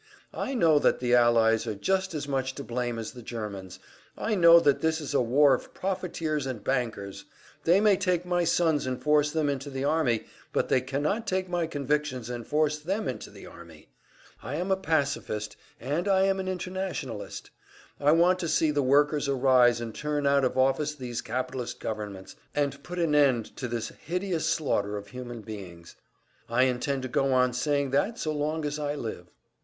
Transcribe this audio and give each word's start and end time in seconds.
I 0.33 0.55
know 0.55 0.79
that 0.79 0.97
the 0.99 1.13
Allies 1.13 1.67
are 1.67 1.75
just 1.75 2.15
as 2.15 2.27
much 2.27 2.55
to 2.55 2.63
blame 2.63 2.97
as 2.97 3.11
the 3.11 3.21
Germans, 3.21 3.77
I 4.17 4.33
know 4.33 4.59
that 4.59 4.81
this 4.81 4.99
is 4.99 5.13
a 5.13 5.21
war 5.21 5.53
of 5.53 5.75
profiteers 5.75 6.47
and 6.47 6.63
bankers; 6.63 7.25
they 7.65 7.79
may 7.79 7.97
take 7.97 8.25
my 8.25 8.43
sons 8.43 8.87
and 8.87 8.99
force 8.99 9.29
them 9.29 9.47
into 9.47 9.69
the 9.69 9.83
army, 9.83 10.25
but 10.53 10.69
they 10.69 10.81
cannot 10.81 11.27
take 11.27 11.47
my 11.49 11.67
convictions 11.67 12.31
and 12.31 12.47
force 12.47 12.79
them 12.79 13.07
into 13.07 13.29
their 13.29 13.51
army. 13.51 13.89
I 14.41 14.55
am 14.55 14.71
a 14.71 14.75
pacifist, 14.75 15.55
and 15.79 16.07
I 16.07 16.23
am 16.23 16.39
an 16.39 16.47
internationalist; 16.47 17.51
I 17.99 18.11
want 18.11 18.39
to 18.39 18.47
see 18.47 18.71
the 18.71 18.81
workers 18.81 19.29
arise 19.29 19.79
and 19.79 19.93
turn 19.93 20.25
out 20.25 20.43
of 20.43 20.57
office 20.57 20.95
these 20.95 21.21
capitalist 21.21 21.79
governments, 21.79 22.35
and 22.55 22.81
put 22.81 22.97
an 22.97 23.13
end 23.13 23.55
to 23.57 23.67
this 23.67 23.89
hideous 23.89 24.47
slaughter 24.47 24.97
of 24.97 25.09
human 25.09 25.41
beings. 25.41 25.95
I 26.49 26.63
intend 26.63 27.03
to 27.03 27.07
go 27.07 27.31
on 27.33 27.53
saying 27.53 27.91
that 27.91 28.17
so 28.17 28.31
long 28.33 28.65
as 28.65 28.79
I 28.79 28.95
live." 28.95 29.27